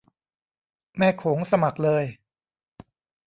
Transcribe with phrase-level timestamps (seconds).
[0.97, 2.03] แม่โขงสมัครเลย